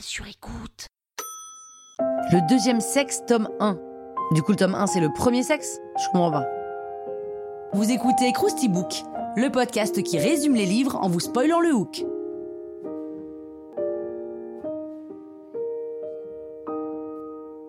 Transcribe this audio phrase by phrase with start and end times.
[0.00, 0.86] Sur écoute.
[2.32, 3.78] Le deuxième sexe, tome 1.
[4.32, 5.78] Du coup, le tome 1, c'est le premier sexe?
[5.96, 6.46] Je comprends pas.
[7.72, 8.92] Vous écoutez Krusty Book,
[9.36, 12.04] le podcast qui résume les livres en vous spoilant le hook.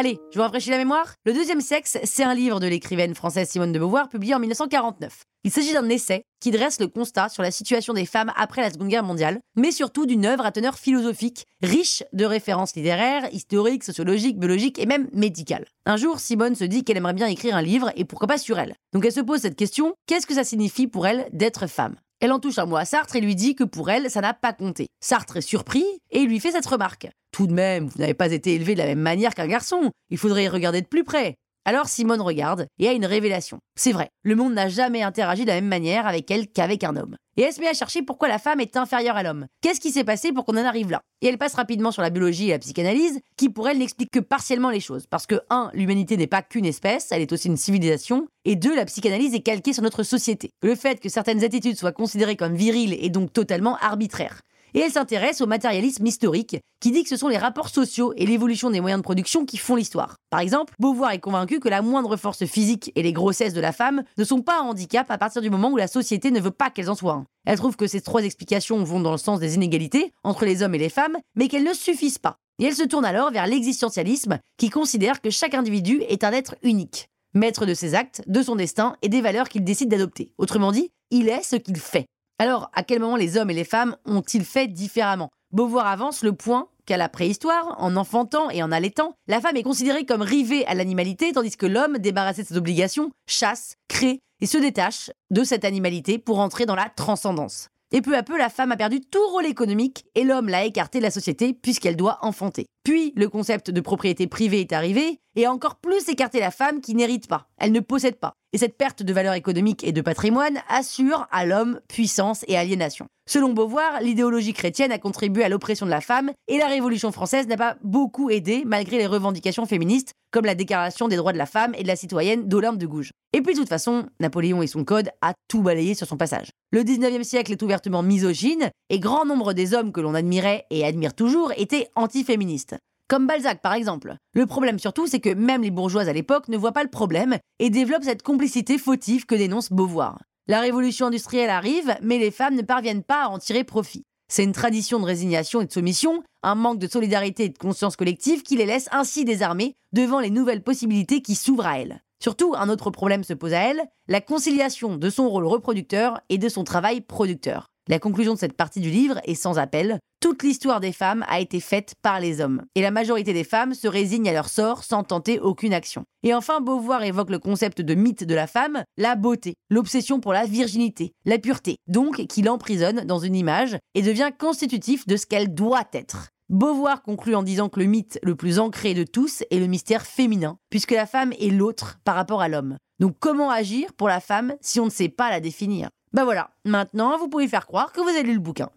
[0.00, 1.14] Allez, je vous rafraîchis la mémoire.
[1.24, 5.24] Le deuxième sexe, c'est un livre de l'écrivaine française Simone de Beauvoir publié en 1949.
[5.42, 8.70] Il s'agit d'un essai qui dresse le constat sur la situation des femmes après la
[8.70, 13.82] Seconde Guerre mondiale, mais surtout d'une œuvre à teneur philosophique, riche de références littéraires, historiques,
[13.82, 15.66] sociologiques, biologiques et même médicales.
[15.84, 18.56] Un jour, Simone se dit qu'elle aimerait bien écrire un livre, et pourquoi pas sur
[18.60, 18.76] elle.
[18.92, 21.96] Donc elle se pose cette question, qu'est-ce que ça signifie pour elle d'être femme?
[22.20, 24.34] Elle en touche un mot à Sartre et lui dit que pour elle, ça n'a
[24.34, 24.86] pas compté.
[25.00, 27.08] Sartre est surpris et lui fait cette remarque.
[27.38, 29.92] Tout de même, vous n'avez pas été élevé de la même manière qu'un garçon.
[30.10, 31.36] Il faudrait y regarder de plus près.
[31.64, 33.60] Alors Simone regarde et a une révélation.
[33.76, 36.96] C'est vrai, le monde n'a jamais interagi de la même manière avec elle qu'avec un
[36.96, 37.14] homme.
[37.36, 39.46] Et elle se met à chercher pourquoi la femme est inférieure à l'homme.
[39.60, 41.00] Qu'est-ce qui s'est passé pour qu'on en arrive là?
[41.22, 44.18] Et elle passe rapidement sur la biologie et la psychanalyse, qui pour elle n'expliquent que
[44.18, 45.06] partiellement les choses.
[45.06, 45.70] Parce que 1.
[45.74, 48.26] L'humanité n'est pas qu'une espèce, elle est aussi une civilisation.
[48.46, 48.74] Et 2.
[48.74, 50.50] La psychanalyse est calquée sur notre société.
[50.60, 54.40] Le fait que certaines attitudes soient considérées comme viriles est donc totalement arbitraire
[54.74, 58.26] et elle s'intéresse au matérialisme historique, qui dit que ce sont les rapports sociaux et
[58.26, 60.16] l'évolution des moyens de production qui font l'histoire.
[60.30, 63.72] Par exemple, Beauvoir est convaincu que la moindre force physique et les grossesses de la
[63.72, 66.50] femme ne sont pas un handicap à partir du moment où la société ne veut
[66.50, 67.24] pas qu'elles en soient.
[67.46, 70.74] Elle trouve que ces trois explications vont dans le sens des inégalités entre les hommes
[70.74, 72.36] et les femmes, mais qu'elles ne suffisent pas.
[72.60, 76.56] Et elle se tourne alors vers l'existentialisme, qui considère que chaque individu est un être
[76.62, 80.32] unique, maître de ses actes, de son destin et des valeurs qu'il décide d'adopter.
[80.38, 82.06] Autrement dit, il est ce qu'il fait.
[82.40, 85.28] Alors, à quel moment les hommes et les femmes ont-ils fait différemment?
[85.50, 89.64] Beauvoir avance le point qu'à la préhistoire, en enfantant et en allaitant, la femme est
[89.64, 94.46] considérée comme rivée à l'animalité, tandis que l'homme, débarrassé de ses obligations, chasse, crée et
[94.46, 97.70] se détache de cette animalité pour entrer dans la transcendance.
[97.90, 100.98] Et peu à peu, la femme a perdu tout rôle économique et l'homme l'a écarté
[100.98, 102.66] de la société puisqu'elle doit enfanter.
[102.84, 106.80] Puis, le concept de propriété privée est arrivé et a encore plus écarté la femme
[106.82, 107.48] qui n'hérite pas.
[107.56, 108.34] Elle ne possède pas.
[108.54, 113.06] Et cette perte de valeur économique et de patrimoine assure à l'homme puissance et aliénation.
[113.28, 117.46] Selon Beauvoir, l'idéologie chrétienne a contribué à l'oppression de la femme et la Révolution française
[117.46, 121.44] n'a pas beaucoup aidé malgré les revendications féministes comme la Déclaration des droits de la
[121.44, 123.10] femme et de la citoyenne d'Olympe de Gouges.
[123.34, 126.48] Et puis de toute façon, Napoléon et son code a tout balayé sur son passage.
[126.70, 130.86] Le 19e siècle est ouvertement misogyne et grand nombre des hommes que l'on admirait et
[130.86, 132.76] admire toujours étaient antiféministes.
[133.08, 134.16] Comme Balzac par exemple.
[134.34, 137.38] Le problème surtout, c'est que même les bourgeoises à l'époque ne voient pas le problème
[137.58, 140.20] et développent cette complicité fautive que dénonce Beauvoir.
[140.46, 144.04] La révolution industrielle arrive, mais les femmes ne parviennent pas à en tirer profit.
[144.30, 147.96] C'est une tradition de résignation et de soumission, un manque de solidarité et de conscience
[147.96, 152.02] collective qui les laisse ainsi désarmées devant les nouvelles possibilités qui s'ouvrent à elles.
[152.22, 156.36] Surtout, un autre problème se pose à elle, la conciliation de son rôle reproducteur et
[156.36, 157.68] de son travail producteur.
[157.90, 159.98] La conclusion de cette partie du livre est sans appel.
[160.20, 162.64] Toute l'histoire des femmes a été faite par les hommes.
[162.74, 166.04] Et la majorité des femmes se résignent à leur sort sans tenter aucune action.
[166.22, 170.34] Et enfin, Beauvoir évoque le concept de mythe de la femme, la beauté, l'obsession pour
[170.34, 175.24] la virginité, la pureté, donc qui l'emprisonne dans une image et devient constitutif de ce
[175.24, 176.28] qu'elle doit être.
[176.50, 180.04] Beauvoir conclut en disant que le mythe le plus ancré de tous est le mystère
[180.04, 182.76] féminin, puisque la femme est l'autre par rapport à l'homme.
[182.98, 185.88] Donc comment agir pour la femme si on ne sait pas la définir?
[186.12, 188.70] Bah voilà, maintenant vous pouvez faire croire que vous avez lu le bouquin.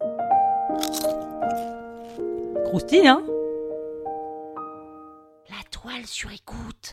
[2.64, 3.22] Croustille, hein?
[5.50, 6.92] La toile sur écoute.